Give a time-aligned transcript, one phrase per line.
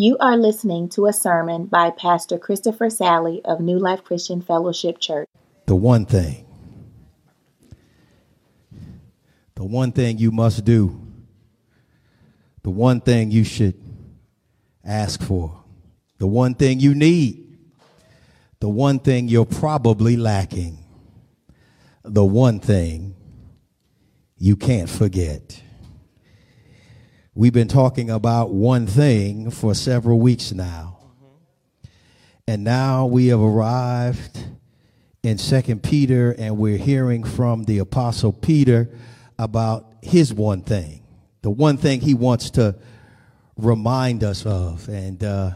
[0.00, 5.00] You are listening to a sermon by Pastor Christopher Sally of New Life Christian Fellowship
[5.00, 5.28] Church.
[5.66, 6.46] The one thing,
[9.56, 11.04] the one thing you must do,
[12.62, 13.74] the one thing you should
[14.84, 15.64] ask for,
[16.18, 17.58] the one thing you need,
[18.60, 20.78] the one thing you're probably lacking,
[22.04, 23.16] the one thing
[24.36, 25.60] you can't forget.
[27.38, 30.98] We've been talking about one thing for several weeks now.
[32.48, 34.44] And now we have arrived
[35.22, 38.90] in Second Peter and we're hearing from the apostle Peter
[39.38, 41.04] about his one thing.
[41.42, 42.74] The one thing he wants to
[43.56, 44.88] remind us of.
[44.88, 45.52] And uh,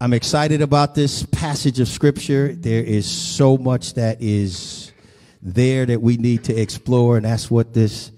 [0.00, 2.52] I'm excited about this passage of scripture.
[2.54, 4.92] There is so much that is
[5.42, 8.12] there that we need to explore, and that's what this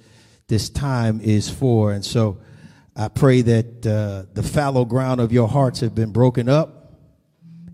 [0.46, 1.92] this time is for.
[1.92, 2.38] And so
[2.98, 6.94] I pray that uh, the fallow ground of your hearts have been broken up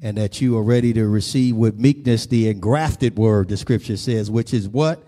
[0.02, 4.28] and that you are ready to receive with meekness the engrafted word, the scripture says,
[4.28, 5.00] which is what?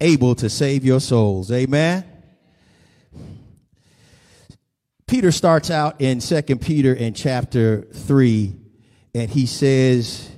[0.00, 1.52] Able to save your souls.
[1.52, 2.02] Amen.
[5.06, 8.56] Peter starts out in Second Peter in chapter 3,
[9.14, 10.30] and he says,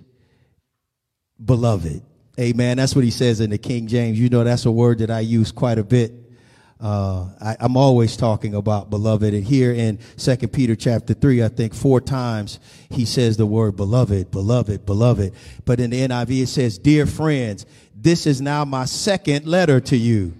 [1.44, 2.02] Beloved.
[2.38, 2.76] Amen.
[2.78, 4.18] That's what he says in the King James.
[4.18, 6.29] You know, that's a word that I use quite a bit
[6.80, 9.34] uh, I, am always talking about beloved.
[9.34, 13.76] And here in Second Peter chapter three, I think four times he says the word
[13.76, 15.34] beloved, beloved, beloved.
[15.66, 19.96] But in the NIV, it says, dear friends, this is now my second letter to
[19.96, 20.34] you.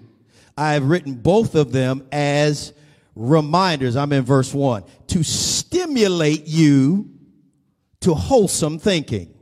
[0.57, 2.73] I have written both of them as
[3.15, 3.95] reminders.
[3.95, 7.09] I'm in verse one to stimulate you
[8.01, 9.33] to wholesome thinking.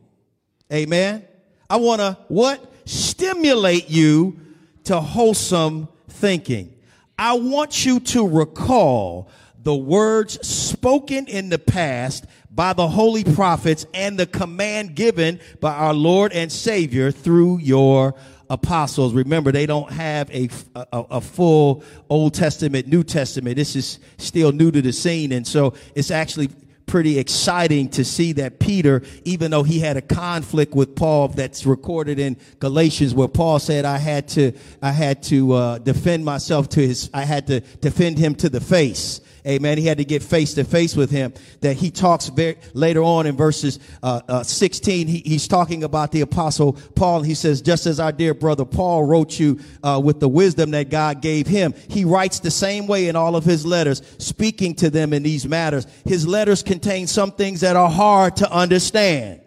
[0.71, 1.25] Amen.
[1.69, 2.73] I want to what?
[2.85, 4.39] Stimulate you
[4.85, 6.75] to wholesome thinking.
[7.19, 9.29] I want you to recall
[9.61, 15.73] the words spoken in the past by the holy prophets and the command given by
[15.73, 18.15] our Lord and Savior through your
[18.49, 19.13] apostles.
[19.13, 23.57] Remember, they don't have a, a, a, full Old Testament, New Testament.
[23.57, 25.33] This is still new to the scene.
[25.33, 26.49] And so it's actually
[26.89, 31.63] pretty exciting to see that Peter, even though he had a conflict with Paul that's
[31.63, 36.67] recorded in Galatians where Paul said, I had to, I had to, uh, defend myself
[36.69, 39.21] to his, I had to defend him to the face.
[39.47, 39.77] Amen.
[39.77, 41.33] He had to get face to face with him.
[41.61, 45.07] That he talks very later on in verses uh, uh, 16.
[45.07, 47.21] He, he's talking about the apostle Paul.
[47.21, 50.89] He says, just as our dear brother Paul wrote you uh, with the wisdom that
[50.89, 54.89] God gave him, he writes the same way in all of his letters, speaking to
[54.89, 55.87] them in these matters.
[56.05, 59.41] His letters contain some things that are hard to understand,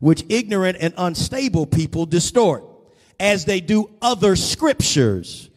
[0.00, 2.64] which ignorant and unstable people distort,
[3.20, 5.47] as they do other scriptures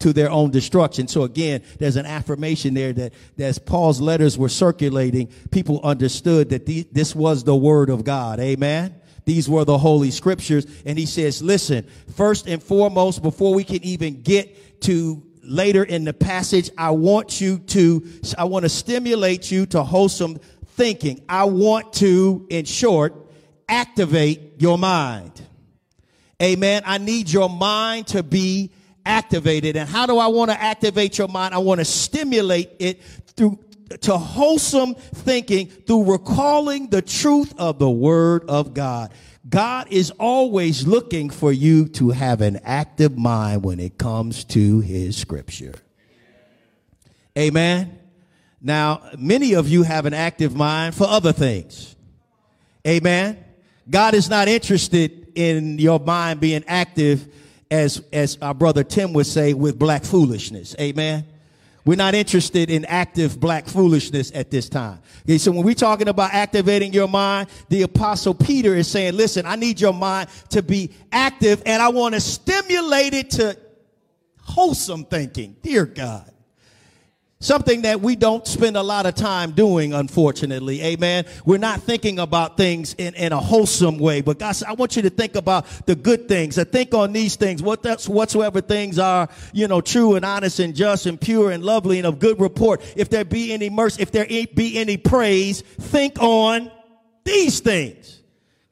[0.00, 1.08] to their own destruction.
[1.08, 6.66] So again, there's an affirmation there that as Paul's letters were circulating, people understood that
[6.66, 8.40] the, this was the word of God.
[8.40, 8.94] Amen.
[9.24, 10.66] These were the holy scriptures.
[10.84, 16.04] And he says, listen, first and foremost, before we can even get to later in
[16.04, 18.06] the passage, I want you to,
[18.36, 20.38] I want to stimulate you to wholesome
[20.76, 21.22] thinking.
[21.28, 23.14] I want to, in short,
[23.68, 25.40] activate your mind.
[26.42, 26.82] Amen.
[26.86, 28.70] I need your mind to be
[29.04, 29.76] activated.
[29.76, 31.54] And how do I want to activate your mind?
[31.54, 33.02] I want to stimulate it
[33.36, 33.58] through
[34.02, 39.12] to wholesome thinking through recalling the truth of the word of God.
[39.48, 44.80] God is always looking for you to have an active mind when it comes to
[44.80, 45.74] his scripture.
[47.36, 47.98] Amen.
[48.60, 51.96] Now, many of you have an active mind for other things.
[52.86, 53.42] Amen.
[53.88, 57.26] God is not interested in your mind being active
[57.70, 60.74] as, as our brother Tim would say, with black foolishness.
[60.80, 61.24] Amen.
[61.84, 65.00] We're not interested in active black foolishness at this time.
[65.22, 69.46] Okay, so when we're talking about activating your mind, the apostle Peter is saying, listen,
[69.46, 73.56] I need your mind to be active and I want to stimulate it to
[74.42, 75.56] wholesome thinking.
[75.62, 76.29] Dear God.
[77.42, 80.82] Something that we don't spend a lot of time doing, unfortunately.
[80.82, 81.24] Amen.
[81.46, 84.20] We're not thinking about things in, in a wholesome way.
[84.20, 86.56] But God said, I want you to think about the good things.
[86.56, 87.62] To think on these things.
[87.62, 91.64] What that's whatsoever things are, you know, true and honest and just and pure and
[91.64, 92.82] lovely and of good report.
[92.94, 96.70] If there be any mercy, if there be any praise, think on
[97.24, 98.19] these things.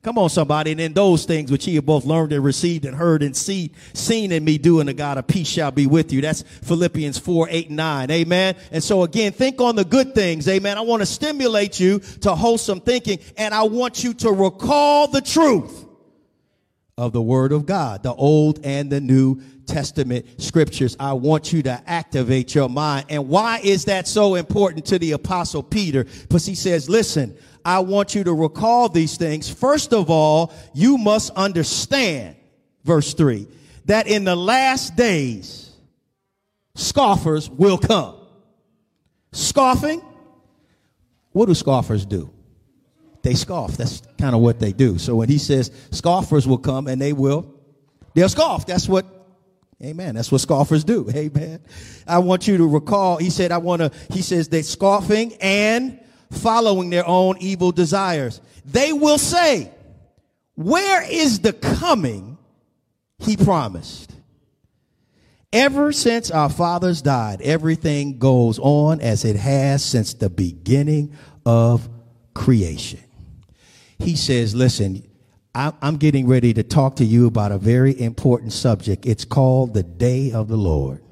[0.02, 0.70] Come on, somebody.
[0.70, 3.72] And in those things which ye have both learned and received and heard and see,
[3.94, 6.20] seen in me doing the God of peace shall be with you.
[6.20, 8.10] That's Philippians 4, 8, 9.
[8.10, 8.56] Amen.
[8.70, 10.46] And so again, think on the good things.
[10.46, 10.78] Amen.
[10.78, 15.20] I want to stimulate you to wholesome thinking and I want you to recall the
[15.20, 15.86] truth
[16.96, 20.96] of the word of God, the old and the new Testament scriptures.
[20.98, 23.06] I want you to activate your mind.
[23.08, 26.04] And why is that so important to the apostle Peter?
[26.04, 27.36] Because he says, listen,
[27.68, 29.50] I want you to recall these things.
[29.50, 32.34] First of all, you must understand,
[32.82, 33.46] verse three,
[33.84, 35.70] that in the last days,
[36.74, 38.16] scoffers will come.
[39.32, 40.00] Scoffing.
[41.32, 42.30] What do scoffers do?
[43.20, 43.76] They scoff.
[43.76, 44.96] That's kind of what they do.
[44.96, 47.54] So when he says scoffers will come and they will,
[48.14, 48.64] they'll scoff.
[48.64, 49.04] That's what,
[49.84, 50.14] amen.
[50.14, 51.06] That's what scoffers do.
[51.14, 51.60] Amen.
[52.06, 56.00] I want you to recall, he said, I want to, he says they scoffing and
[56.30, 58.40] following their own evil desires.
[58.64, 59.70] They will say,
[60.54, 62.36] where is the coming
[63.19, 64.12] he promised?
[65.52, 71.14] Ever since our fathers died, everything goes on as it has since the beginning
[71.46, 71.88] of
[72.34, 73.00] creation.
[73.98, 75.02] He says, listen,
[75.54, 79.06] I'm getting ready to talk to you about a very important subject.
[79.06, 81.02] It's called the day of the Lord.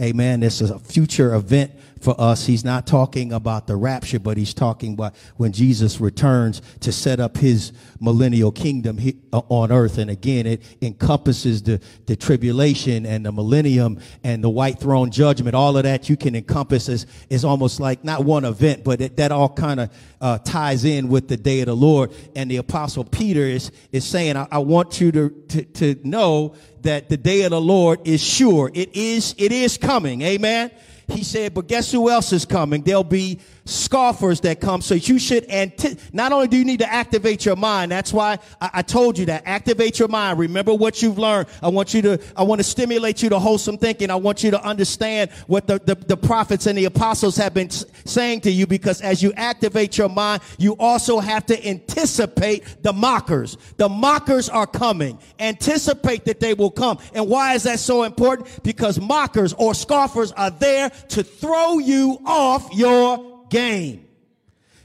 [0.00, 0.40] Amen.
[0.40, 2.46] This is a future event for us.
[2.46, 7.20] He's not talking about the rapture, but he's talking about when Jesus returns to set
[7.20, 8.98] up his millennial kingdom
[9.32, 9.98] uh, on earth.
[9.98, 15.54] And again, it encompasses the, the tribulation and the millennium and the white throne judgment.
[15.54, 19.16] All of that you can encompass as is almost like not one event, but it,
[19.16, 19.90] that all kind of
[20.20, 22.12] uh, ties in with the day of the Lord.
[22.34, 26.54] And the apostle Peter is, is saying, I, I want you to, to, to know
[26.82, 28.70] that the day of the Lord is sure.
[28.72, 30.22] It is, it is coming.
[30.22, 30.70] Amen.
[31.08, 32.82] He said, but guess who else is coming?
[32.82, 34.80] There'll be scoffers that come.
[34.80, 38.38] So you should, anti- not only do you need to activate your mind, that's why
[38.60, 39.42] I-, I told you that.
[39.44, 40.38] Activate your mind.
[40.38, 41.48] Remember what you've learned.
[41.62, 44.10] I want you to, I want to stimulate you to wholesome thinking.
[44.10, 47.70] I want you to understand what the, the, the prophets and the apostles have been
[47.70, 52.92] saying to you because as you activate your mind, you also have to anticipate the
[52.92, 53.58] mockers.
[53.76, 55.18] The mockers are coming.
[55.38, 56.98] Anticipate that they will come.
[57.14, 58.62] And why is that so important?
[58.62, 64.06] Because mockers or scoffers are there to throw you off your game.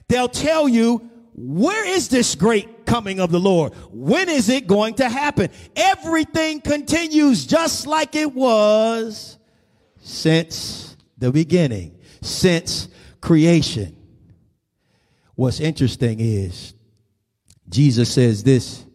[0.08, 3.74] They'll tell you, where is this great coming of the Lord?
[3.92, 5.50] When is it going to happen?
[5.76, 9.38] Everything continues just like it was
[10.02, 12.90] since the beginning, since
[13.22, 13.96] creation.
[15.36, 16.74] What's interesting is
[17.70, 18.86] Jesus says this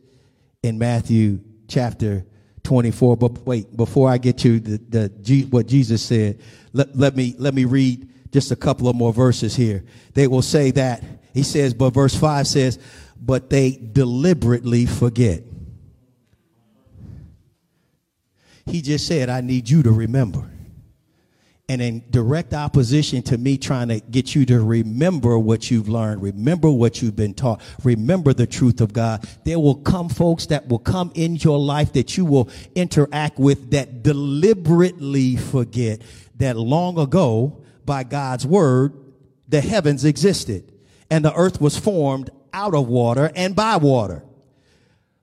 [0.62, 2.26] in Matthew chapter
[2.62, 3.16] 24.
[3.16, 6.40] But wait, before I get to the, the what Jesus said,
[6.72, 9.84] let, let me let me read just a couple of more verses here.
[10.14, 11.02] They will say that.
[11.32, 12.78] He says, but verse 5 says,
[13.20, 15.42] but they deliberately forget.
[18.66, 20.50] He just said, I need you to remember.
[21.68, 26.22] And in direct opposition to me trying to get you to remember what you've learned,
[26.22, 30.68] remember what you've been taught, remember the truth of God, there will come folks that
[30.68, 36.02] will come in your life that you will interact with that deliberately forget
[36.36, 38.92] that long ago by God's word,
[39.48, 40.72] the heavens existed
[41.10, 44.24] and the earth was formed out of water and by water.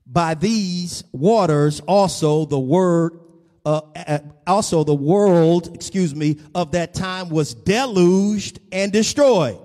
[0.05, 3.19] By these waters also the word
[3.65, 9.57] uh, uh, also the world, excuse me, of that time was deluged and destroyed.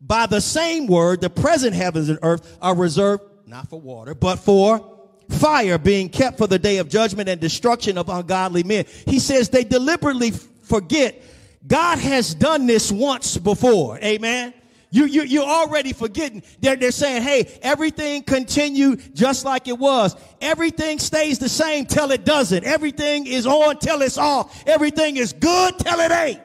[0.00, 4.36] By the same word, the present heavens and earth are reserved not for water, but
[4.36, 4.98] for
[5.28, 8.86] fire being kept for the day of judgment and destruction of ungodly men.
[9.06, 11.22] He says they deliberately forget
[11.66, 13.98] God has done this once before.
[13.98, 14.54] Amen.
[14.90, 16.42] You, you, you're already forgetting.
[16.60, 20.16] They're, they're saying, hey, everything continue just like it was.
[20.40, 22.64] Everything stays the same till it doesn't.
[22.64, 24.66] Everything is on till it's off.
[24.66, 26.40] Everything is good till it ain't.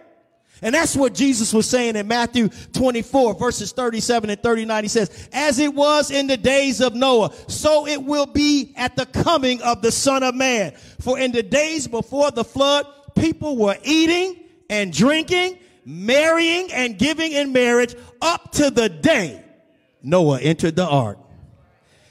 [0.62, 4.84] And that's what Jesus was saying in Matthew 24 verses 37 and 39.
[4.84, 8.96] He says, as it was in the days of Noah, so it will be at
[8.96, 10.72] the coming of the son of man.
[11.02, 14.43] For in the days before the flood, people were eating
[14.74, 19.44] and drinking, marrying and giving in marriage up to the day
[20.01, 21.18] Noah entered the ark.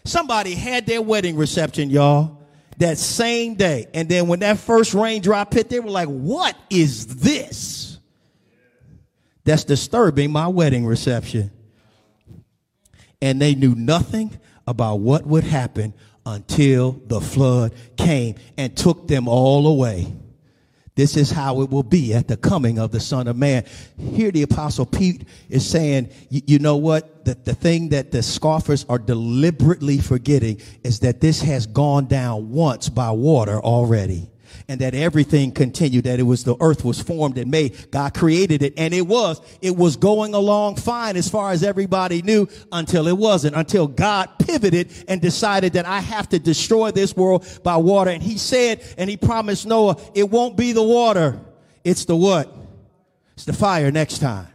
[0.04, 2.38] Somebody had their wedding reception, y'all,
[2.78, 3.86] that same day.
[3.94, 7.98] And then when that first raindrop hit, they were like, what is this?
[9.44, 11.50] That's disturbing my wedding reception.
[13.20, 19.28] And they knew nothing about what would happen until the flood came and took them
[19.28, 20.12] all away.
[20.94, 23.64] This is how it will be at the coming of the Son of Man.
[23.98, 27.24] Here, the Apostle Pete is saying, you, know what?
[27.24, 32.50] The, the thing that the scoffers are deliberately forgetting is that this has gone down
[32.50, 34.28] once by water already.
[34.68, 37.90] And that everything continued, that it was the earth was formed and made.
[37.90, 39.40] God created it and it was.
[39.60, 44.28] It was going along fine as far as everybody knew until it wasn't, until God
[44.38, 48.10] pivoted and decided that I have to destroy this world by water.
[48.10, 51.40] And he said, and he promised Noah, it won't be the water.
[51.84, 52.54] It's the what?
[53.34, 54.48] It's the fire next time.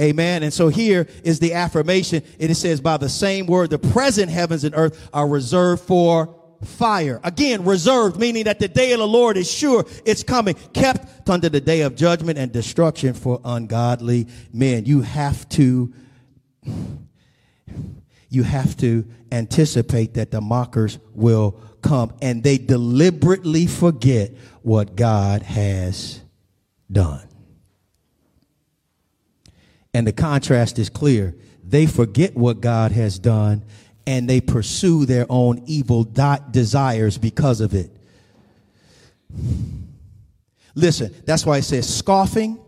[0.00, 0.42] Amen.
[0.42, 2.22] And so here is the affirmation.
[2.40, 6.34] And it says, by the same word, the present heavens and earth are reserved for
[6.64, 7.20] fire.
[7.24, 11.48] Again, reserved, meaning that the day of the Lord is sure it's coming, kept under
[11.48, 14.84] the day of judgment and destruction for ungodly men.
[14.84, 15.92] You have to,
[18.28, 25.42] you have to anticipate that the mockers will come and they deliberately forget what God
[25.42, 26.20] has
[26.90, 27.26] done.
[29.94, 31.34] And the contrast is clear.
[31.62, 33.64] They forget what God has done
[34.06, 37.90] and they pursue their own evil desires because of it.
[40.74, 42.58] Listen, that's why it says scoffing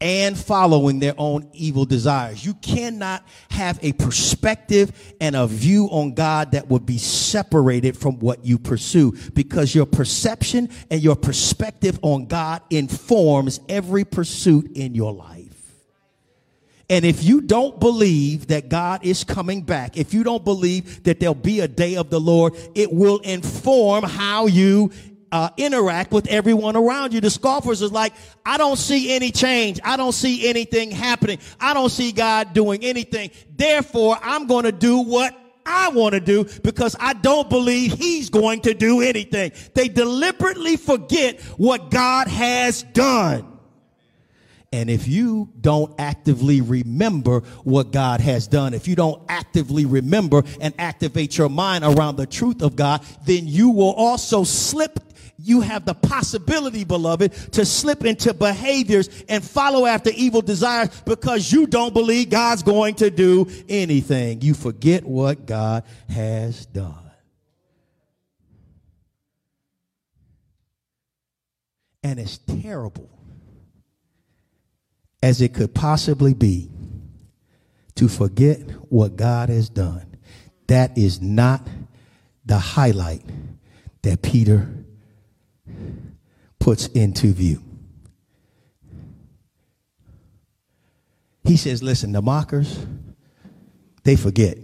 [0.00, 2.44] and following their own evil desires.
[2.44, 8.18] You cannot have a perspective and a view on God that would be separated from
[8.20, 14.94] what you pursue because your perception and your perspective on God informs every pursuit in
[14.94, 15.37] your life.
[16.90, 21.20] And if you don't believe that God is coming back, if you don't believe that
[21.20, 24.90] there'll be a day of the Lord, it will inform how you
[25.30, 27.20] uh, interact with everyone around you.
[27.20, 28.14] The scoffers is like,
[28.46, 29.78] I don't see any change.
[29.84, 31.38] I don't see anything happening.
[31.60, 33.30] I don't see God doing anything.
[33.54, 38.30] Therefore, I'm going to do what I want to do because I don't believe he's
[38.30, 39.52] going to do anything.
[39.74, 43.57] They deliberately forget what God has done.
[44.70, 50.42] And if you don't actively remember what God has done, if you don't actively remember
[50.60, 55.00] and activate your mind around the truth of God, then you will also slip
[55.40, 61.52] you have the possibility, beloved, to slip into behaviors and follow after evil desires because
[61.52, 64.40] you don't believe God's going to do anything.
[64.40, 66.94] You forget what God has done.
[72.02, 73.17] And it's terrible
[75.22, 76.70] as it could possibly be
[77.96, 78.60] to forget
[78.90, 80.06] what God has done.
[80.68, 81.66] That is not
[82.44, 83.22] the highlight
[84.02, 84.68] that Peter
[86.58, 87.62] puts into view.
[91.44, 92.86] He says, listen, the mockers,
[94.04, 94.58] they forget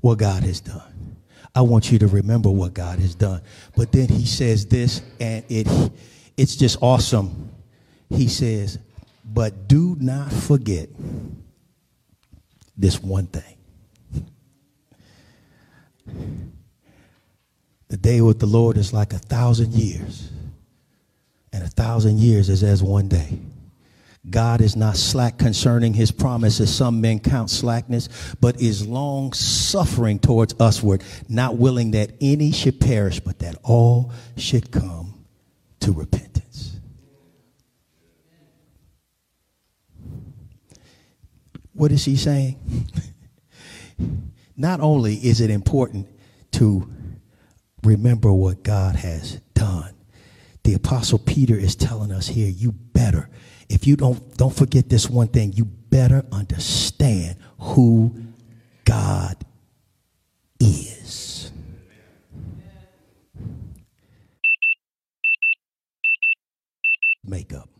[0.00, 1.16] what God has done.
[1.54, 3.40] I want you to remember what God has done.
[3.76, 5.68] But then he says this, and it
[6.36, 7.50] it's just awesome.
[8.10, 8.78] He says,
[9.34, 10.88] but do not forget
[12.76, 13.56] this one thing.
[17.88, 20.30] The day with the Lord is like a thousand years,
[21.52, 23.40] and a thousand years is as one day.
[24.30, 28.08] God is not slack concerning his promise, as some men count slackness,
[28.40, 34.12] but is long suffering towards usward, not willing that any should perish, but that all
[34.36, 35.26] should come
[35.80, 36.53] to repentance.
[41.74, 42.56] What is he saying?
[44.56, 46.08] Not only is it important
[46.52, 46.88] to
[47.82, 49.94] remember what God has done,
[50.62, 53.28] the apostle Peter is telling us here, you better,
[53.68, 58.14] if you don't, don't forget this one thing, you better understand who
[58.84, 59.44] God
[60.60, 61.50] is.
[67.24, 67.73] Makeup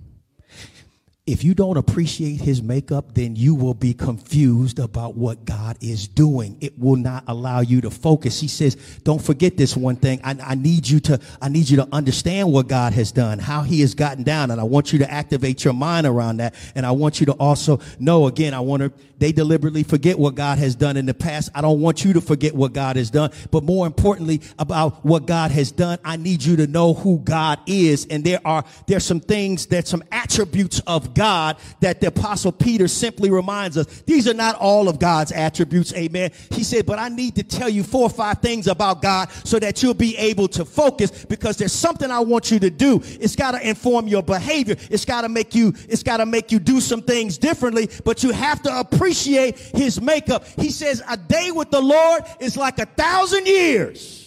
[1.26, 6.06] if you don't appreciate his makeup, then you will be confused about what God is
[6.06, 6.58] doing.
[6.60, 8.38] It will not allow you to focus.
[8.38, 10.20] He says, don't forget this one thing.
[10.22, 13.62] I, I, need you to, I need you to understand what God has done, how
[13.62, 14.50] he has gotten down.
[14.50, 16.54] And I want you to activate your mind around that.
[16.74, 20.34] And I want you to also know again, I want to, they deliberately forget what
[20.34, 21.48] God has done in the past.
[21.54, 23.30] I don't want you to forget what God has done.
[23.50, 27.60] But more importantly about what God has done, I need you to know who God
[27.66, 28.06] is.
[28.10, 32.88] And there are, there's some things, there's some attributes of God that the apostle Peter
[32.88, 33.86] simply reminds us.
[34.02, 35.94] These are not all of God's attributes.
[35.94, 36.30] Amen.
[36.50, 39.58] He said, but I need to tell you four or five things about God so
[39.58, 43.00] that you'll be able to focus because there's something I want you to do.
[43.04, 44.76] It's got to inform your behavior.
[44.90, 48.22] It's got to make you, it's got to make you do some things differently, but
[48.22, 50.44] you have to appreciate his makeup.
[50.56, 54.20] He says a day with the Lord is like a thousand years.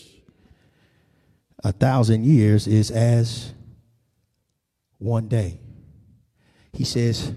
[1.64, 3.52] A thousand years is as
[5.00, 5.60] one day.
[6.74, 7.34] He says,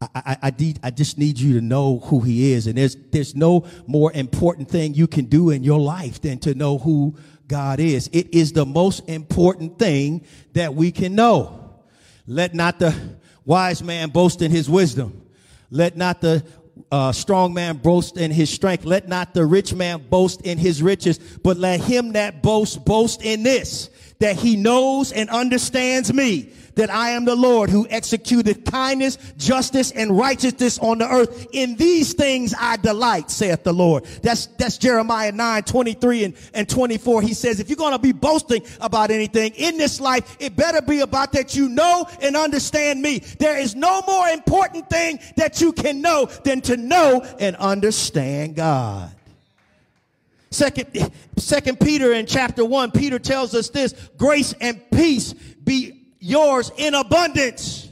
[0.00, 2.66] I, I, I, need, I just need you to know who he is.
[2.66, 6.54] And there's, there's no more important thing you can do in your life than to
[6.54, 8.08] know who God is.
[8.12, 11.80] It is the most important thing that we can know.
[12.26, 12.94] Let not the
[13.44, 15.26] wise man boast in his wisdom.
[15.70, 16.44] Let not the
[16.90, 18.84] uh, strong man boast in his strength.
[18.84, 23.22] Let not the rich man boast in his riches, but let him that boasts boast
[23.22, 28.64] in this, that he knows and understands me that I am the Lord who executed
[28.64, 31.46] kindness, justice, and righteousness on the earth.
[31.52, 34.04] In these things I delight, saith the Lord.
[34.22, 37.20] That's, that's Jeremiah 9, 23 and, and 24.
[37.20, 40.80] He says, if you're going to be boasting about anything in this life, it better
[40.80, 43.18] be about that you know and understand me.
[43.18, 48.56] There is no more important thing that you can know than to know and understand
[48.56, 49.10] God.
[50.50, 56.70] Second, Second Peter in chapter one, Peter tells us this, grace and peace be yours
[56.76, 57.88] in abundance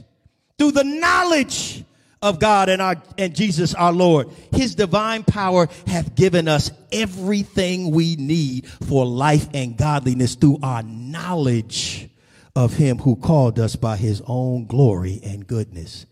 [0.57, 1.83] through the knowledge
[2.21, 4.29] of God and our and Jesus our Lord.
[4.53, 10.83] His divine power hath given us everything we need for life and godliness through our
[10.83, 12.09] knowledge
[12.55, 16.05] of him who called us by his own glory and goodness.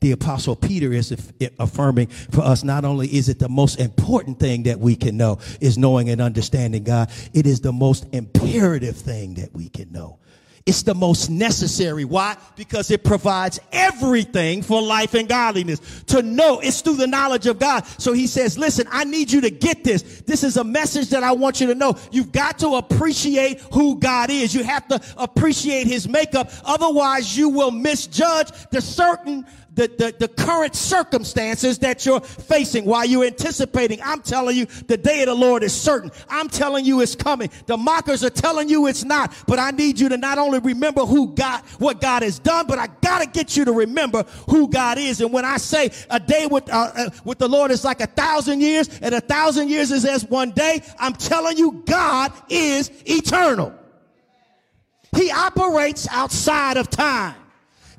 [0.00, 1.10] The apostle Peter is
[1.58, 5.40] affirming for us not only is it the most important thing that we can know
[5.60, 10.20] is knowing and understanding God, it is the most imperative thing that we can know.
[10.68, 12.04] It's the most necessary.
[12.04, 12.36] Why?
[12.54, 15.80] Because it provides everything for life and godliness.
[16.08, 17.86] To know it's through the knowledge of God.
[17.96, 20.20] So he says, listen, I need you to get this.
[20.26, 21.96] This is a message that I want you to know.
[22.12, 24.54] You've got to appreciate who God is.
[24.54, 26.50] You have to appreciate his makeup.
[26.66, 29.46] Otherwise you will misjudge the certain
[29.78, 34.00] the, the, the current circumstances that you're facing while you're anticipating.
[34.02, 36.10] I'm telling you, the day of the Lord is certain.
[36.28, 37.48] I'm telling you it's coming.
[37.66, 41.02] The mockers are telling you it's not, but I need you to not only remember
[41.02, 44.98] who God, what God has done, but I gotta get you to remember who God
[44.98, 45.20] is.
[45.20, 48.08] And when I say a day with, uh, uh, with the Lord is like a
[48.08, 52.90] thousand years and a thousand years is as one day, I'm telling you God is
[53.06, 53.72] eternal.
[55.14, 57.36] He operates outside of time.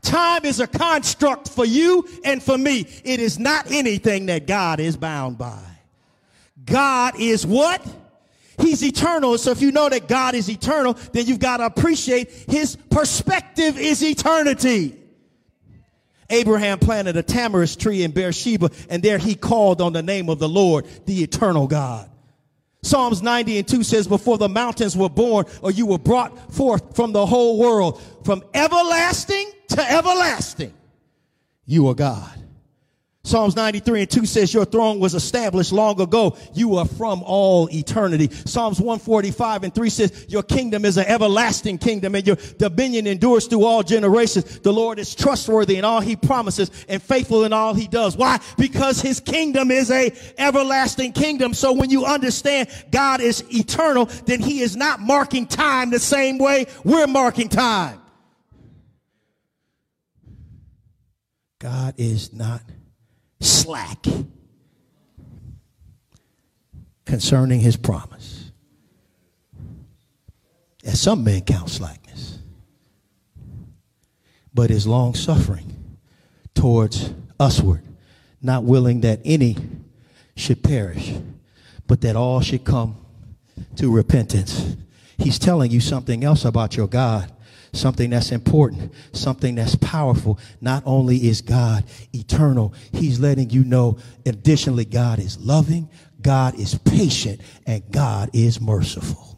[0.01, 2.87] Time is a construct for you and for me.
[3.03, 5.63] It is not anything that God is bound by.
[6.65, 7.85] God is what?
[8.61, 9.37] He's eternal.
[9.37, 13.77] So if you know that God is eternal, then you've got to appreciate his perspective
[13.77, 14.95] is eternity.
[16.29, 20.37] Abraham planted a tamarisk tree in Beersheba, and there he called on the name of
[20.37, 22.09] the Lord, the eternal God.
[22.81, 26.95] Psalms 90 and 2 says, Before the mountains were born, or you were brought forth
[26.95, 30.73] from the whole world, from everlasting to everlasting,
[31.65, 32.38] you are God.
[33.29, 36.35] Psalms 93 and 2 says your throne was established long ago.
[36.53, 38.29] You are from all eternity.
[38.31, 43.45] Psalms 145 and 3 says your kingdom is an everlasting kingdom and your dominion endures
[43.45, 44.59] through all generations.
[44.59, 48.17] The Lord is trustworthy in all he promises and faithful in all he does.
[48.17, 48.39] Why?
[48.57, 51.53] Because his kingdom is a everlasting kingdom.
[51.53, 56.39] So when you understand God is eternal, then he is not marking time the same
[56.39, 58.01] way we're marking time.
[61.59, 62.61] God is not
[63.41, 64.05] slack
[67.05, 68.51] concerning his promise.
[70.85, 72.39] As some men count slackness,
[74.53, 75.97] but is long suffering
[76.53, 77.81] towards usward,
[78.41, 79.57] not willing that any
[80.35, 81.13] should perish,
[81.87, 82.95] but that all should come
[83.75, 84.75] to repentance.
[85.17, 87.31] He's telling you something else about your God
[87.73, 90.39] something that's important, something that's powerful.
[90.61, 95.89] Not only is God eternal, He's letting you know, additionally, God is loving,
[96.21, 99.29] God is patient, and God is merciful.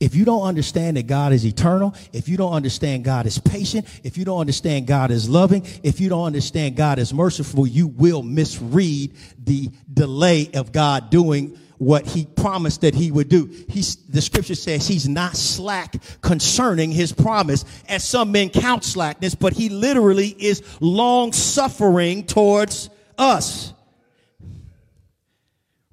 [0.00, 3.84] If you don't understand that God is eternal, if you don't understand God is patient,
[4.04, 7.88] if you don't understand God is loving, if you don't understand God is merciful, you
[7.88, 13.46] will misread the delay of God doing what he promised that he would do.
[13.68, 19.34] He's, the scripture says he's not slack concerning his promise, as some men count slackness,
[19.34, 23.72] but he literally is long suffering towards us.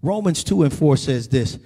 [0.01, 1.57] Romans 2 and 4 says this,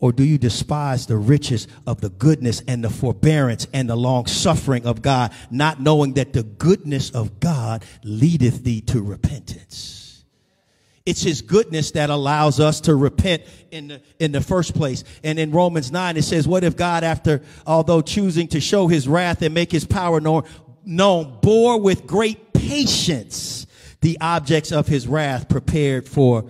[0.00, 4.26] or do you despise the riches of the goodness and the forbearance and the long
[4.26, 9.99] suffering of God, not knowing that the goodness of God leadeth thee to repentance?
[11.06, 15.02] It's his goodness that allows us to repent in the, in the first place.
[15.24, 19.08] And in Romans 9, it says, what if God, after, although choosing to show his
[19.08, 20.44] wrath and make his power known,
[20.84, 23.66] known bore with great patience
[24.00, 26.44] the objects of his wrath prepared for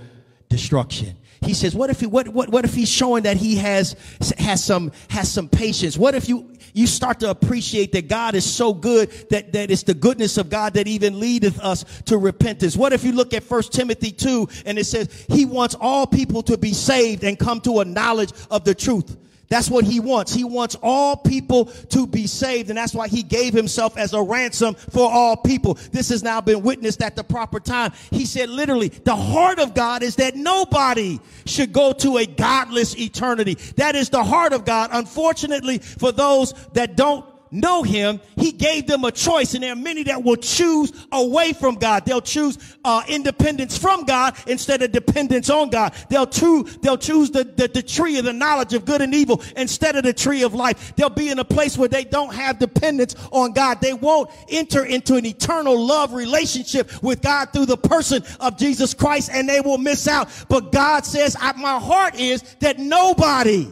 [0.48, 1.16] destruction.
[1.42, 3.96] He says, what if he, what, what, what if he's showing that he has,
[4.36, 5.96] has some, has some patience?
[5.96, 9.82] What if you, you start to appreciate that God is so good that, that it's
[9.82, 12.76] the goodness of God that even leadeth us to repentance?
[12.76, 16.42] What if you look at First Timothy 2 and it says, he wants all people
[16.42, 19.16] to be saved and come to a knowledge of the truth.
[19.50, 20.32] That's what he wants.
[20.32, 22.70] He wants all people to be saved.
[22.70, 25.74] And that's why he gave himself as a ransom for all people.
[25.90, 27.92] This has now been witnessed at the proper time.
[28.10, 32.96] He said literally, the heart of God is that nobody should go to a godless
[32.96, 33.54] eternity.
[33.76, 34.90] That is the heart of God.
[34.92, 39.54] Unfortunately, for those that don't know him, he gave them a choice.
[39.54, 42.04] And there are many that will choose away from God.
[42.04, 45.94] They'll choose uh, independence from God instead of dependence on God.
[46.08, 49.42] They'll choose, they'll choose the, the, the tree of the knowledge of good and evil
[49.56, 50.94] instead of the tree of life.
[50.96, 53.80] They'll be in a place where they don't have dependence on God.
[53.80, 58.94] They won't enter into an eternal love relationship with God through the person of Jesus
[58.94, 60.28] Christ and they will miss out.
[60.48, 63.68] But God says, my heart is that nobody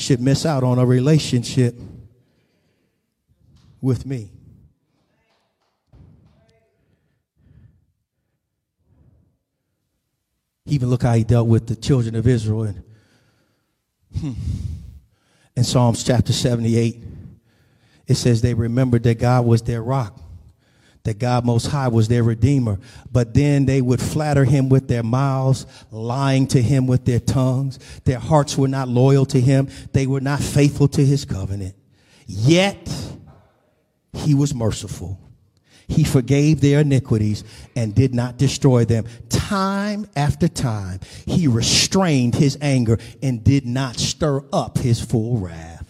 [0.00, 1.74] should miss out on a relationship
[3.80, 4.30] with me.
[10.66, 12.84] Even look how he dealt with the children of Israel in,
[14.18, 14.32] hmm,
[15.56, 17.02] in Psalms chapter 78.
[18.06, 20.18] It says they remembered that God was their rock
[21.08, 22.78] that God Most High was their Redeemer.
[23.10, 27.78] But then they would flatter him with their mouths, lying to him with their tongues.
[28.04, 29.68] Their hearts were not loyal to him.
[29.94, 31.74] They were not faithful to his covenant.
[32.26, 32.94] Yet
[34.12, 35.18] he was merciful.
[35.86, 37.42] He forgave their iniquities
[37.74, 39.06] and did not destroy them.
[39.30, 45.88] Time after time, he restrained his anger and did not stir up his full wrath.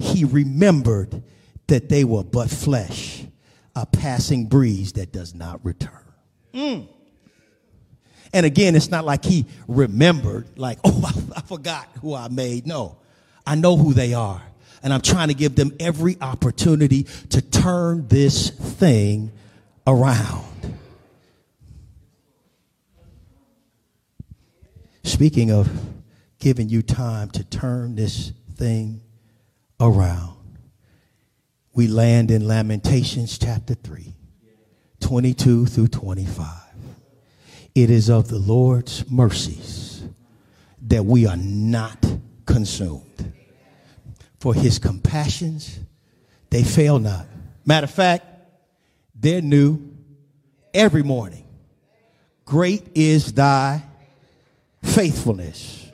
[0.00, 1.22] He remembered
[1.68, 3.22] that they were but flesh
[3.82, 5.92] a passing breeze that does not return.
[6.52, 6.88] Mm.
[8.32, 12.66] And again, it's not like he remembered, like, oh, I, I forgot who I made.
[12.66, 12.98] No,
[13.46, 14.42] I know who they are.
[14.82, 19.32] And I'm trying to give them every opportunity to turn this thing
[19.86, 20.44] around.
[25.04, 25.68] Speaking of
[26.38, 29.00] giving you time to turn this thing
[29.80, 30.37] around
[31.78, 34.12] we land in Lamentations chapter 3,
[34.98, 36.44] 22 through 25.
[37.72, 40.02] It is of the Lord's mercies
[40.88, 42.04] that we are not
[42.46, 43.32] consumed.
[44.40, 45.78] For his compassions,
[46.50, 47.26] they fail not.
[47.64, 48.26] Matter of fact,
[49.14, 49.78] they're new
[50.74, 51.46] every morning.
[52.44, 53.84] Great is thy
[54.82, 55.88] faithfulness.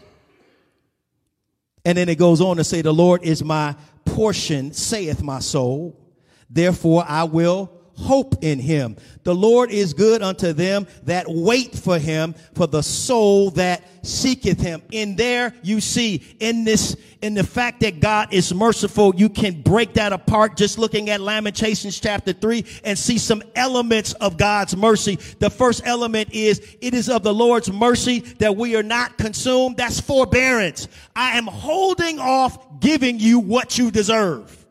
[1.85, 6.01] And then it goes on to say, The Lord is my portion, saith my soul.
[6.49, 8.97] Therefore I will hope in him.
[9.23, 14.61] The Lord is good unto them that wait for him, for the soul that seeketh
[14.61, 14.83] him.
[14.91, 19.63] In there, you see, in this, in the fact that God is merciful, you can
[19.63, 24.77] break that apart just looking at Lamentations chapter 3 and see some elements of God's
[24.77, 25.17] mercy.
[25.39, 29.77] The first element is, it is of the Lord's mercy that we are not consumed.
[29.77, 30.89] That's forbearance.
[31.17, 34.64] I am holding off giving you what you deserve.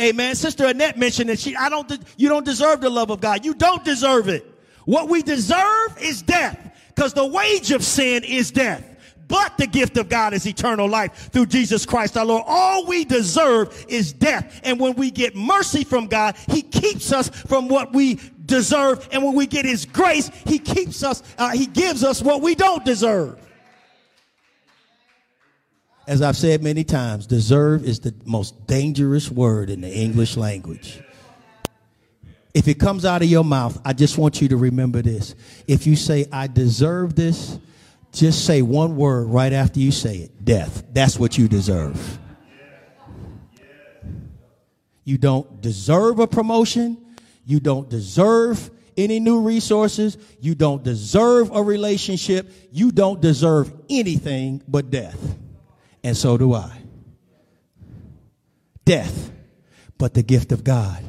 [0.00, 0.34] Amen.
[0.34, 3.44] Sister Annette mentioned that she, I don't, you don't deserve the love of God.
[3.44, 4.44] You don't deserve it.
[4.84, 6.58] What we deserve is death
[6.94, 8.90] because the wage of sin is death.
[9.26, 12.44] But the gift of God is eternal life through Jesus Christ our Lord.
[12.46, 14.60] All we deserve is death.
[14.64, 19.08] And when we get mercy from God, He keeps us from what we deserve.
[19.12, 22.54] And when we get His grace, He keeps us, uh, He gives us what we
[22.54, 23.40] don't deserve
[26.06, 31.00] as I've said many times, deserve is the most dangerous word in the English language.
[32.52, 35.34] If it comes out of your mouth, I just want you to remember this.
[35.66, 37.58] If you say, I deserve this,
[38.12, 40.84] just say one word right after you say it death.
[40.92, 42.18] That's what you deserve.
[45.04, 47.16] You don't deserve a promotion.
[47.44, 50.16] You don't deserve any new resources.
[50.40, 52.50] You don't deserve a relationship.
[52.70, 55.36] You don't deserve anything but death
[56.04, 56.70] and so do I.
[58.84, 59.32] Death,
[59.98, 61.02] but the gift of God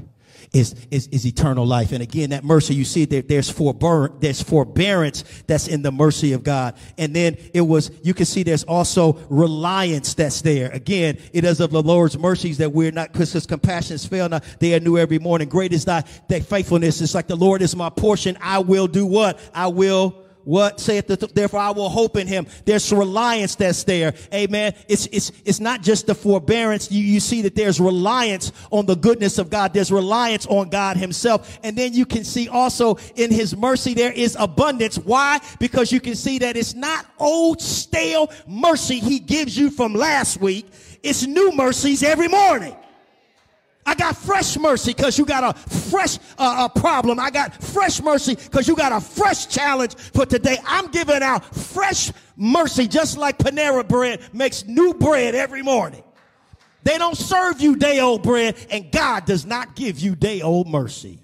[0.53, 1.91] is, is, is eternal life.
[1.91, 6.43] And again, that mercy, you see there's forbear, there's forbearance that's in the mercy of
[6.43, 6.77] God.
[6.97, 10.71] And then it was, you can see there's also reliance that's there.
[10.71, 14.45] Again, it is of the Lord's mercies that we're not, because his compassions fail not.
[14.59, 15.49] They are new every morning.
[15.49, 17.01] Great is thy, thy faithfulness.
[17.01, 18.37] It's like the Lord is my portion.
[18.39, 19.37] I will do what?
[19.53, 22.47] I will what saith the, therefore I will hope in him.
[22.63, 24.13] There's reliance that's there.
[24.33, 24.73] Amen.
[24.87, 26.91] It's, it's, it's not just the forbearance.
[26.91, 29.73] You, you see that there's reliance on the goodness of God.
[29.73, 31.59] There's reliance on God himself.
[31.63, 34.97] And then you can see also in his mercy there is abundance.
[34.97, 35.39] Why?
[35.59, 40.39] Because you can see that it's not old stale mercy he gives you from last
[40.39, 40.67] week.
[41.03, 42.75] It's new mercies every morning.
[43.85, 47.19] I got fresh mercy because you got a fresh uh, uh, problem.
[47.19, 50.57] I got fresh mercy because you got a fresh challenge for today.
[50.65, 56.03] I'm giving out fresh mercy just like Panera Bread makes new bread every morning.
[56.83, 60.67] They don't serve you day old bread, and God does not give you day old
[60.67, 61.19] mercy.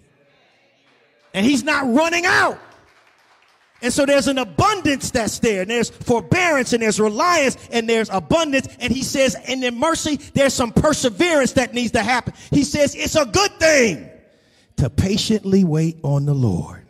[1.34, 2.60] And He's not running out.
[3.82, 5.62] And so there's an abundance that's there.
[5.62, 8.68] And there's forbearance and there's reliance and there's abundance.
[8.80, 12.34] And he says, and in mercy, there's some perseverance that needs to happen.
[12.52, 14.10] He says, it's a good thing
[14.78, 16.86] to patiently wait on the Lord.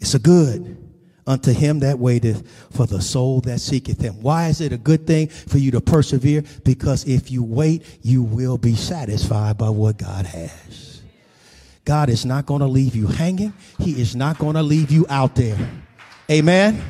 [0.00, 0.76] It's a good
[1.26, 4.22] unto him that waiteth for the soul that seeketh him.
[4.22, 6.42] Why is it a good thing for you to persevere?
[6.64, 10.97] Because if you wait, you will be satisfied by what God has.
[11.88, 13.54] God is not going to leave you hanging.
[13.78, 15.56] He is not going to leave you out there.
[16.30, 16.84] Amen.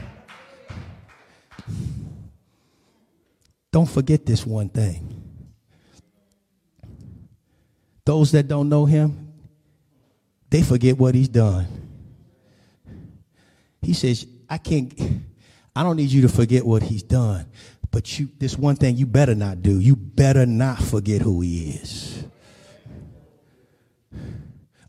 [3.70, 5.22] Don't forget this one thing.
[8.04, 9.34] Those that don't know him,
[10.50, 11.68] they forget what he's done.
[13.80, 14.92] He says, I can't,
[15.76, 17.46] I don't need you to forget what he's done.
[17.92, 19.78] But you, this one thing you better not do.
[19.78, 22.24] You better not forget who he is.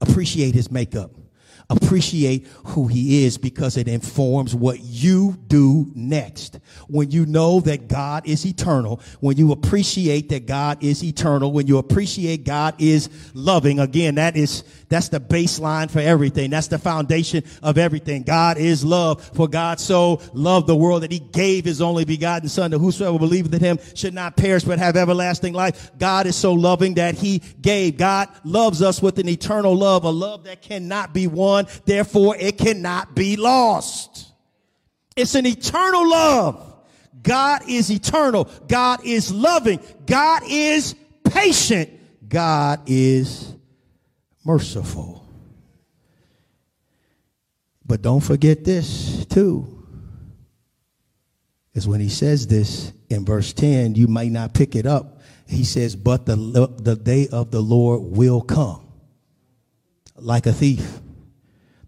[0.01, 1.11] Appreciate his makeup.
[1.71, 6.59] Appreciate who he is because it informs what you do next.
[6.87, 11.67] When you know that God is eternal, when you appreciate that God is eternal, when
[11.67, 16.49] you appreciate God is loving, again, that is, that's the baseline for everything.
[16.49, 18.23] That's the foundation of everything.
[18.23, 19.23] God is love.
[19.35, 23.19] For God so loved the world that he gave his only begotten son that whosoever
[23.19, 25.91] believeth in him should not perish but have everlasting life.
[25.99, 27.97] God is so loving that he gave.
[27.97, 31.58] God loves us with an eternal love, a love that cannot be won.
[31.85, 34.31] Therefore it cannot be lost.
[35.15, 36.65] It's an eternal love.
[37.21, 38.49] God is eternal.
[38.67, 39.79] God is loving.
[40.05, 41.89] God is patient.
[42.27, 43.53] God is
[44.45, 45.27] merciful.
[47.85, 49.75] But don't forget this too.
[51.73, 55.21] Is when he says this in verse 10, you might not pick it up.
[55.47, 58.85] He says, But the, the day of the Lord will come
[60.15, 60.99] like a thief.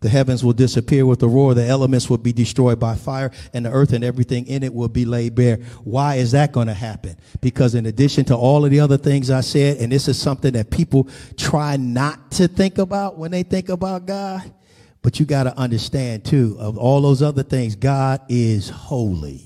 [0.02, 1.54] The heavens will disappear with a roar.
[1.54, 4.90] The elements will be destroyed by fire and the earth and everything in it will
[4.90, 5.58] be laid bare.
[5.84, 7.18] Why is that going to happen?
[7.40, 10.54] Because in addition to all of the other things I said, and this is something
[10.54, 14.52] that people try not to think about when they think about God,
[15.04, 19.46] but you got to understand too, of all those other things, God is holy.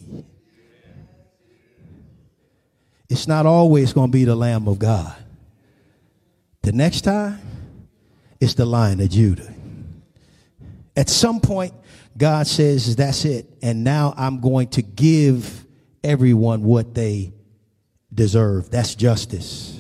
[3.10, 5.16] It's not always going to be the Lamb of God.
[6.62, 7.40] The next time,
[8.40, 9.55] it's the Lion of Judah.
[10.96, 11.74] At some point,
[12.18, 13.48] God says, That's it.
[13.62, 15.66] And now I'm going to give
[16.04, 17.34] everyone what they
[18.14, 18.70] deserve.
[18.70, 19.75] That's justice.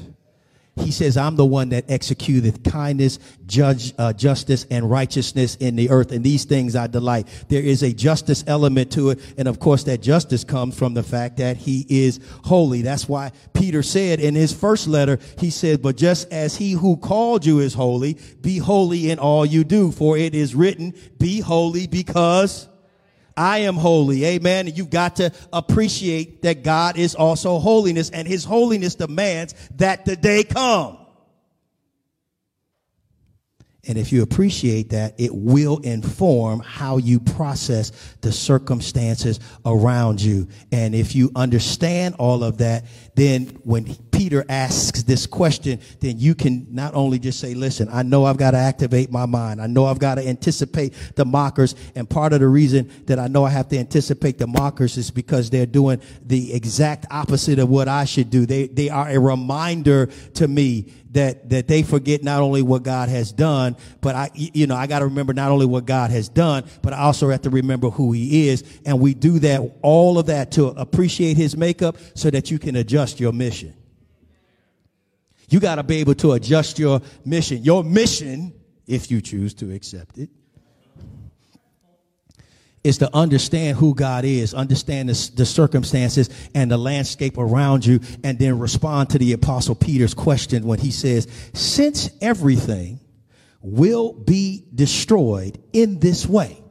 [0.77, 5.89] He says, I'm the one that executeth kindness, judge, uh, justice, and righteousness in the
[5.89, 6.11] earth.
[6.11, 7.27] And these things I delight.
[7.47, 9.19] There is a justice element to it.
[9.37, 12.81] And of course, that justice comes from the fact that he is holy.
[12.81, 16.97] That's why Peter said in his first letter, he said, but just as he who
[16.97, 19.91] called you is holy, be holy in all you do.
[19.91, 22.67] For it is written, be holy because
[23.37, 24.25] I am holy.
[24.25, 24.67] Amen.
[24.67, 30.05] And you've got to appreciate that God is also holiness and his holiness demands that
[30.05, 30.97] the day come.
[33.87, 40.47] And if you appreciate that, it will inform how you process the circumstances around you.
[40.71, 46.35] And if you understand all of that, then when Peter asks this question, then you
[46.35, 49.61] can not only just say, listen, I know I've got to activate my mind.
[49.61, 51.75] I know I've got to anticipate the mockers.
[51.95, 55.11] And part of the reason that I know I have to anticipate the mockers is
[55.11, 58.45] because they're doing the exact opposite of what I should do.
[58.45, 63.07] They, they are a reminder to me that that they forget not only what God
[63.07, 66.27] has done, but I you know I got to remember not only what God has
[66.27, 70.19] done, but I also have to remember who He is, and we do that all
[70.19, 73.73] of that to appreciate His makeup, so that you can adjust your mission.
[75.49, 77.63] You got to be able to adjust your mission.
[77.63, 78.53] Your mission,
[78.87, 80.29] if you choose to accept it,
[82.83, 87.99] is to understand who God is, understand the, the, circumstances and the landscape around you,
[88.23, 92.99] and then respond to the Apostle Peter's question when he says, Since everything
[93.61, 96.61] will be destroyed in this way,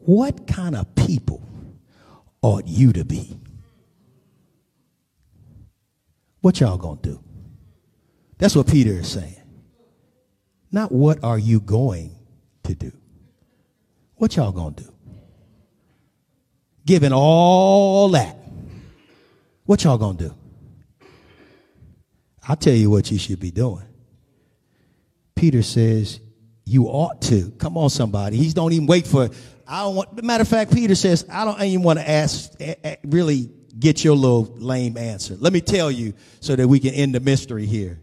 [0.00, 1.48] what kind of people
[2.42, 3.37] ought you to be?
[6.40, 7.22] What y'all gonna do?
[8.38, 9.34] That's what Peter is saying.
[10.70, 12.14] Not what are you going
[12.64, 12.92] to do?
[14.16, 14.92] What y'all gonna do?
[16.86, 18.36] Given all that,
[19.64, 20.34] what y'all gonna do?
[22.46, 23.84] I'll tell you what you should be doing.
[25.34, 26.20] Peter says,
[26.64, 27.50] you ought to.
[27.58, 28.36] Come on, somebody.
[28.36, 29.28] He don't even wait for,
[29.66, 32.52] I don't want, matter of fact, Peter says, I don't even want to ask,
[33.04, 35.36] really get your little lame answer.
[35.38, 38.00] Let me tell you so that we can end the mystery here.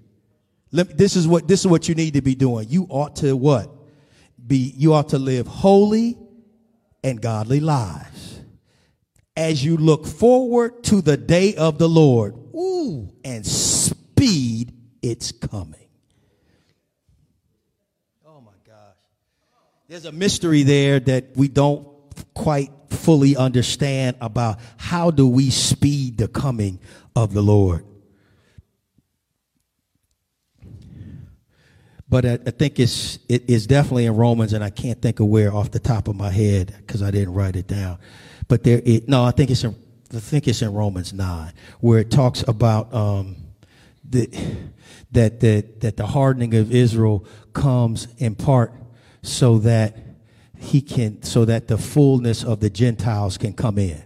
[0.72, 2.68] Let, this is what, this is what you need to be doing.
[2.70, 3.70] You ought to what?
[4.46, 6.18] Be, you ought to live holy
[7.04, 8.40] and godly lives
[9.38, 12.36] as you look forward to the day of the Lord.
[12.56, 15.88] Ooh, and speed its coming.
[18.26, 18.96] Oh my gosh.
[19.88, 21.88] There's a mystery there that we don't
[22.34, 26.80] quite fully understand about how do we speed the coming
[27.16, 27.86] of the Lord.
[32.08, 35.28] But I, I think it's it is definitely in Romans, and I can't think of
[35.28, 37.98] where off the top of my head because I didn't write it down.
[38.48, 39.76] But there, it, no, I think it's in
[40.14, 43.36] I think it's in Romans nine where it talks about um,
[44.08, 44.28] the,
[45.12, 48.74] that that that the hardening of Israel comes in part
[49.24, 49.98] so that
[50.58, 54.02] he can so that the fullness of the Gentiles can come in.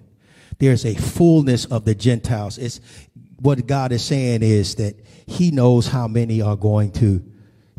[0.58, 2.58] There's a fullness of the Gentiles.
[2.58, 2.82] It's
[3.38, 7.24] what God is saying is that he knows how many are going to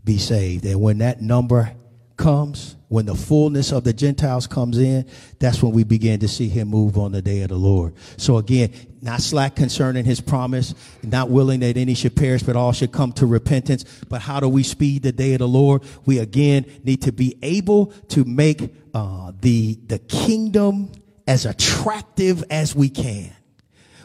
[0.05, 0.65] be saved.
[0.65, 1.73] And when that number
[2.21, 5.07] comes, when the fullness of the Gentiles comes in,
[5.39, 7.95] that's when we begin to see him move on the day of the Lord.
[8.17, 12.73] So again, not slack concerning his promise, not willing that any should perish, but all
[12.73, 13.85] should come to repentance.
[14.09, 15.83] But how do we speed the day of the Lord?
[16.05, 20.93] We again need to be able to make uh, the the kingdom
[21.27, 23.33] as attractive as we can.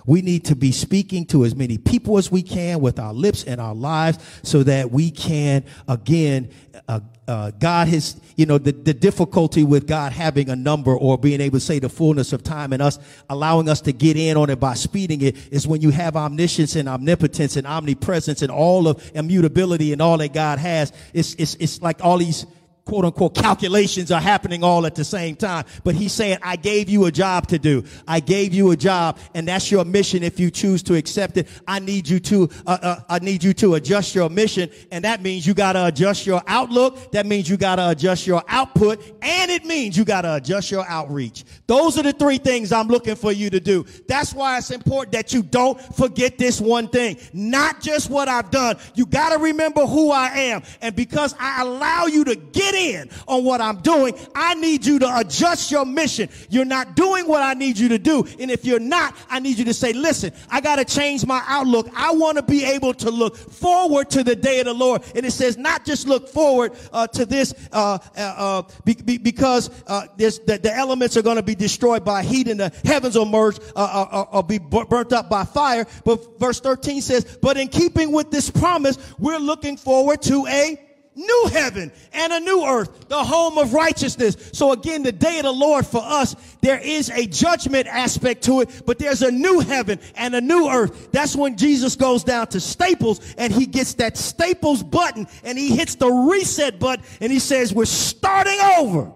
[0.05, 3.43] We need to be speaking to as many people as we can with our lips
[3.43, 6.49] and our lives so that we can, again,
[6.87, 11.17] uh, uh, God has, you know, the, the difficulty with God having a number or
[11.17, 14.37] being able to say the fullness of time and us allowing us to get in
[14.37, 18.51] on it by speeding it is when you have omniscience and omnipotence and omnipresence and
[18.51, 20.93] all of immutability and all that God has.
[21.13, 22.45] It's, it's, it's like all these
[22.85, 25.65] quote unquote calculations are happening all at the same time.
[25.83, 27.83] But he's saying, I gave you a job to do.
[28.07, 31.47] I gave you a job and that's your mission if you choose to accept it.
[31.67, 34.69] I need you to, uh, uh, I need you to adjust your mission.
[34.91, 37.11] And that means you got to adjust your outlook.
[37.11, 40.69] That means you got to adjust your output and it means you got to adjust
[40.69, 41.43] your outreach.
[41.65, 43.85] Those are the three things I'm looking for you to do.
[44.07, 47.17] That's why it's important that you don't forget this one thing.
[47.33, 48.77] Not just what I've done.
[48.93, 50.61] You got to remember who I am.
[50.81, 54.99] And because I allow you to get in on what I'm doing, I need you
[54.99, 56.29] to adjust your mission.
[56.49, 58.25] You're not doing what I need you to do.
[58.39, 61.43] And if you're not, I need you to say, listen, I got to change my
[61.47, 61.89] outlook.
[61.95, 65.03] I want to be able to look forward to the day of the Lord.
[65.15, 69.17] And it says, not just look forward uh, to this uh, uh, uh be, be,
[69.17, 73.15] because uh, the, the, elements are going to be destroyed by heat and the heavens
[73.15, 75.85] will merge uh, or be burnt up by fire.
[76.03, 80.84] But verse 13 says, but in keeping with this promise, we're looking forward to a
[81.15, 84.51] new heaven and a new earth, the home of righteousness.
[84.53, 88.61] So again, the day of the Lord for us, there is a judgment aspect to
[88.61, 91.11] it, but there's a new heaven and a new earth.
[91.11, 95.75] That's when Jesus goes down to Staples and he gets that Staples button and he
[95.75, 99.11] hits the reset button and he says, we're starting over.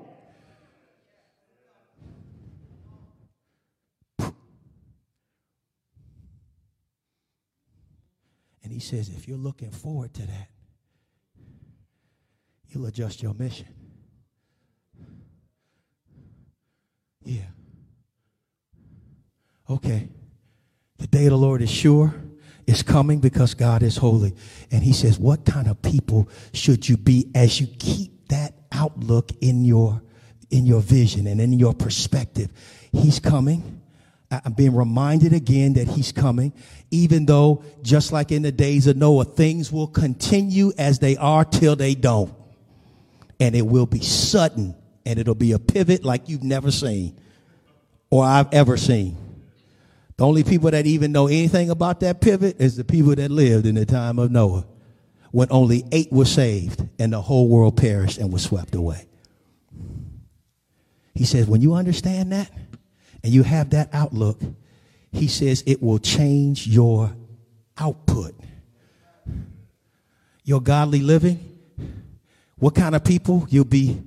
[8.64, 10.50] And he says, if you're looking forward to that,
[12.70, 13.68] you'll adjust your mission.
[17.24, 17.42] Yeah.
[19.70, 20.10] Okay.
[20.98, 22.14] The day of the Lord is sure.
[22.68, 24.36] It's coming because God is holy.
[24.72, 29.32] And he says, what kind of people should you be as you keep that outlook
[29.42, 30.02] in your
[30.52, 32.52] in your vision and in your perspective?
[32.92, 33.82] He's coming.
[34.32, 36.54] I'm being reminded again that he's coming,
[36.92, 41.44] even though just like in the days of Noah, things will continue as they are
[41.44, 42.32] till they don't
[43.40, 44.76] and it will be sudden
[45.06, 47.20] and it'll be a pivot like you've never seen
[48.10, 49.18] or I've ever seen.
[50.18, 53.66] The only people that even know anything about that pivot is the people that lived
[53.66, 54.66] in the time of Noah
[55.32, 59.06] when only eight were saved and the whole world perished and was swept away.
[61.14, 62.52] He says, when you understand that
[63.24, 64.42] and you have that outlook,
[65.12, 67.16] he says it will change your
[67.78, 68.36] output.
[70.44, 71.49] Your godly living
[72.60, 73.46] what kind of people?
[73.50, 74.02] You'll be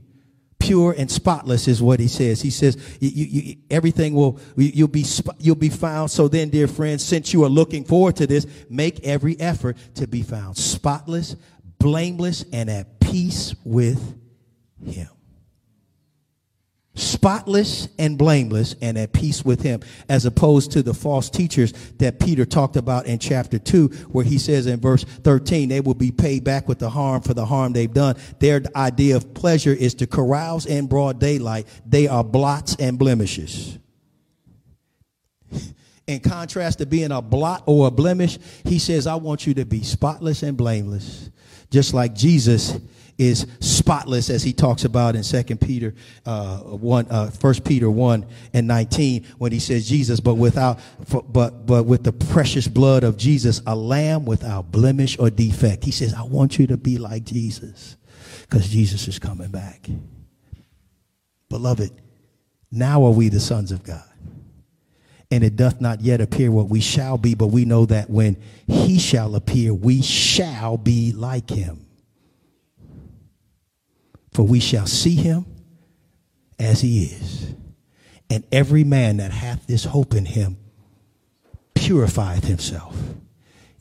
[0.59, 2.41] pure and spotless is what he says.
[2.41, 5.05] He says you, you, everything will you'll be
[5.39, 6.11] you'll be found.
[6.11, 10.07] So then, dear friends, since you are looking forward to this, make every effort to
[10.07, 11.37] be found spotless,
[11.79, 14.19] blameless, and at peace with
[14.85, 15.09] him
[16.95, 22.21] spotless and blameless and at peace with him as opposed to the false teachers that
[22.21, 26.11] Peter talked about in chapter 2 where he says in verse 13 they will be
[26.11, 28.17] paid back with the harm for the harm they've done.
[28.41, 31.67] Their idea of pleasure is to carouse in broad daylight.
[31.87, 33.79] They are blots and blemishes.
[36.07, 39.65] In contrast to being a blot or a blemish he says I want you to
[39.65, 41.31] be spotless and blameless.
[41.71, 42.79] Just like Jesus
[43.19, 45.95] is spotless as he talks about in second peter
[46.27, 50.79] uh, 1 uh, 1 peter 1 and 19 when he says jesus but without
[51.29, 55.85] but but with the precious blood of jesus a lamb without blemish or defect.
[55.85, 57.97] He says i want you to be like jesus
[58.43, 59.89] because jesus is coming back.
[61.49, 61.91] Beloved
[62.71, 64.03] now are we the sons of god
[65.31, 68.37] and it doth not yet appear what we shall be but we know that when
[68.67, 71.82] he shall appear we shall be like him
[74.33, 75.47] for we shall see him
[76.59, 77.55] as he is.
[78.31, 80.57] And every man that hath this hope in him
[81.75, 82.97] purifieth himself,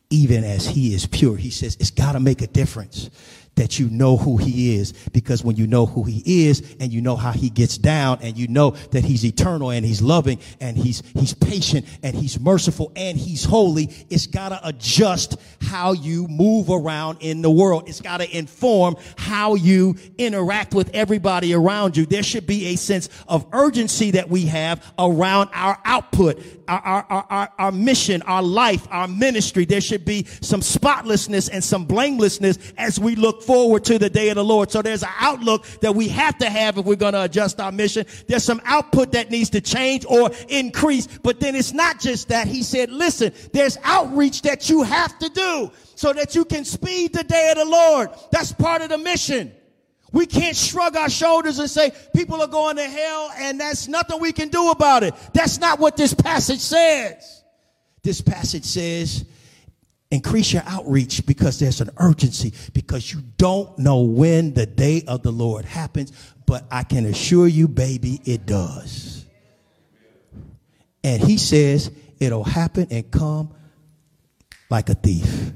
[0.10, 1.38] even as he is pure.
[1.38, 3.10] He says it's got to make a difference
[3.56, 4.94] that you know who he is.
[5.12, 8.38] Because when you know who he is and you know how he gets down and
[8.38, 12.92] you know that he's eternal and he's loving and he's he's patient and he's merciful
[12.96, 17.88] and he's holy it's got to adjust how you move around in the world.
[17.88, 22.06] It's got to inform how you interact with everybody around you.
[22.06, 26.42] There should be a sense of urgency that we have around our output
[26.72, 29.66] our, our, our, our mission, our life, our ministry.
[29.66, 34.30] There should be some spotlessness and some blamelessness as we look forward to the day
[34.30, 34.72] of the Lord.
[34.72, 37.72] So there's an outlook that we have to have if we're going to adjust our
[37.72, 38.06] mission.
[38.28, 41.08] There's some output that needs to change or increase.
[41.08, 42.48] But then it's not just that.
[42.48, 47.14] He said, listen, there's outreach that you have to do so that you can speed
[47.14, 48.10] the day of the Lord.
[48.32, 49.52] That's part of the mission.
[50.12, 54.20] We can't shrug our shoulders and say people are going to hell and that's nothing
[54.20, 55.14] we can do about it.
[55.34, 57.44] That's not what this passage says.
[58.04, 59.26] This passage says
[60.12, 65.24] increase your outreach because there's an urgency because you don't know when the day of
[65.24, 66.12] the Lord happens,
[66.46, 69.26] but I can assure you, baby, it does.
[71.04, 71.90] And he says
[72.20, 73.54] it'll happen and come
[74.70, 75.54] like a thief.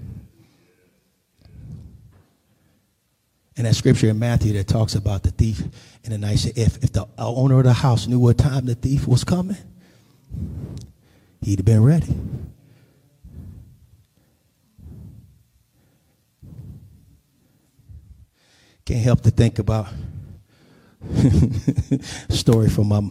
[3.58, 5.64] And that scripture in Matthew that talks about the thief
[6.04, 9.08] in the night, if, if the owner of the house knew what time the thief
[9.08, 9.58] was coming,
[11.42, 12.14] he'd have been ready.
[18.86, 19.88] Can't help to think about
[22.30, 23.02] story from my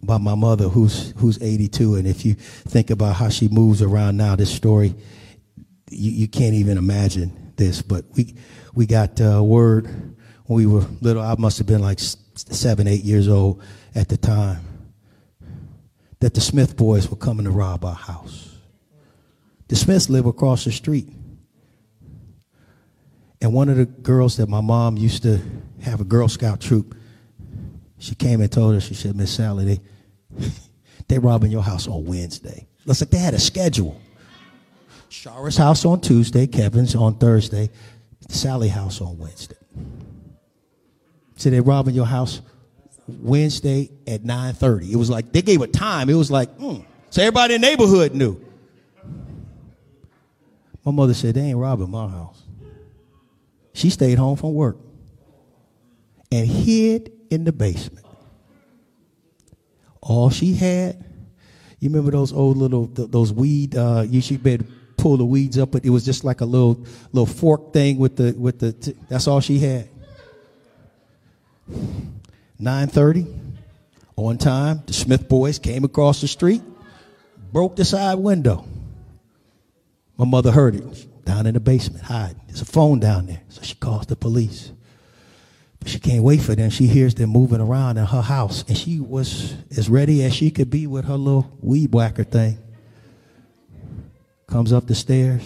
[0.00, 4.16] by my mother who's who's 82 and if you think about how she moves around
[4.16, 4.94] now this story
[5.90, 8.36] you, you can't even imagine this but we
[8.74, 9.86] we got uh, word
[10.48, 11.22] when we were little.
[11.22, 13.62] I must have been like seven, eight years old
[13.94, 14.64] at the time
[16.20, 18.56] that the Smith boys were coming to rob our house.
[19.68, 21.08] The Smiths live across the street.
[23.40, 25.40] And one of the girls that my mom used to
[25.82, 26.96] have a Girl Scout troop,
[27.98, 30.48] she came and told us, she said, Miss Sally, they,
[31.08, 32.66] they robbing your house on Wednesday.
[32.84, 34.00] Looks like they had a schedule.
[35.10, 37.70] Shara's house on Tuesday, Kevin's on Thursday,
[38.28, 39.56] Sally house on Wednesday.
[41.36, 42.40] So they're robbing your house
[43.06, 44.90] Wednesday at 9.30.
[44.90, 46.10] It was like, they gave a time.
[46.10, 46.84] It was like, mm.
[47.10, 48.40] So everybody in the neighborhood knew.
[50.84, 52.42] My mother said, they ain't robbing my house.
[53.78, 54.76] She stayed home from work
[56.32, 58.04] and hid in the basement.
[60.00, 61.04] All she had,
[61.78, 64.58] you remember those old little, those weed, uh, you should be
[64.96, 68.16] pull the weeds up, but it was just like a little little fork thing with
[68.16, 68.72] the with the.
[68.72, 69.88] T- that's all she had.
[72.58, 73.28] Nine thirty,
[74.16, 74.82] on time.
[74.86, 76.62] The Smith boys came across the street,
[77.52, 78.64] broke the side window.
[80.16, 82.34] My mother heard it down in the basement, hide.
[82.46, 84.72] There's a phone down there, so she calls the police.
[85.78, 86.70] But she can't wait for them.
[86.70, 90.50] She hears them moving around in her house, and she was as ready as she
[90.50, 92.58] could be with her little weed whacker thing
[94.48, 95.42] comes up the stairs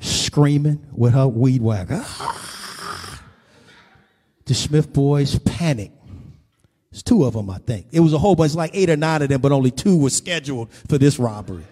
[0.00, 2.02] screaming with her weed whacker.
[2.04, 3.22] Ah!
[4.44, 5.90] The Smith boys panic.
[6.92, 7.86] It's two of them, I think.
[7.92, 10.10] It was a whole bunch, like eight or nine of them, but only two were
[10.10, 11.64] scheduled for this robbery.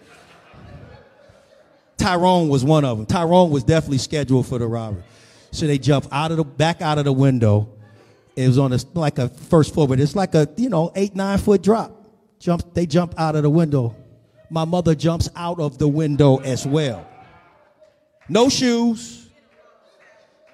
[1.99, 3.07] Tyrone was one of them.
[3.07, 5.03] Tyrone was definitely scheduled for the robbery.
[5.51, 7.69] So they jump out of the back out of the window
[8.37, 11.17] It was on a, like a first floor, but it's like a, you know, eight,
[11.17, 11.93] nine foot drop.
[12.39, 13.97] Jump, they jump out of the window.
[14.49, 17.07] My mother jumps out of the window as well.
[18.29, 19.29] No shoes.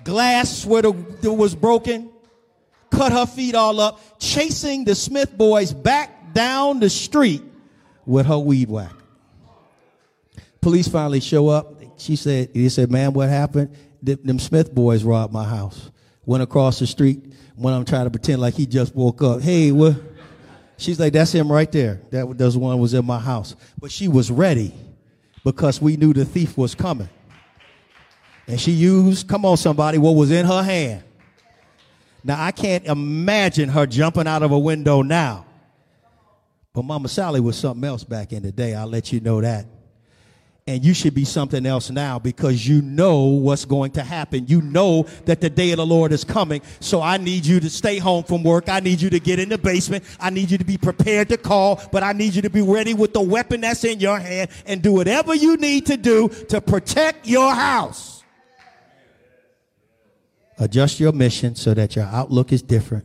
[0.02, 2.10] Glass where the, the was broken.
[2.90, 4.00] Cut her feet all up.
[4.18, 7.42] Chasing the Smith boys back down the street
[8.06, 9.03] with her weed whacker.
[10.64, 11.82] Police finally show up.
[11.98, 13.76] She said, he said, man, what happened?
[14.02, 15.90] Them Smith boys robbed my house.
[16.24, 19.42] Went across the street when I'm trying to pretend like he just woke up.
[19.42, 19.94] Hey, what?
[20.78, 22.00] She's like, that's him right there.
[22.12, 23.54] That was one was in my house.
[23.78, 24.72] But she was ready
[25.44, 27.10] because we knew the thief was coming.
[28.48, 31.04] And she used, come on, somebody, what was in her hand.
[32.24, 35.44] Now, I can't imagine her jumping out of a window now.
[36.72, 38.74] But Mama Sally was something else back in the day.
[38.74, 39.66] I'll let you know that
[40.66, 44.46] and you should be something else now because you know what's going to happen.
[44.46, 46.62] You know that the day of the Lord is coming.
[46.80, 48.70] So I need you to stay home from work.
[48.70, 50.04] I need you to get in the basement.
[50.18, 52.94] I need you to be prepared to call, but I need you to be ready
[52.94, 56.62] with the weapon that's in your hand and do whatever you need to do to
[56.62, 58.24] protect your house.
[60.58, 63.04] Adjust your mission so that your outlook is different,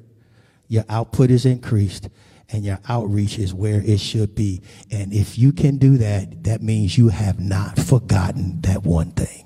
[0.70, 2.08] your output is increased,
[2.52, 4.62] and your outreach is where it should be.
[4.92, 9.46] And if you can do that, that means you have not forgotten that one thing.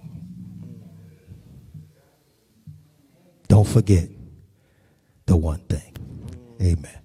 [3.48, 4.10] Don't forget
[5.26, 5.96] the one thing.
[6.62, 7.03] Amen.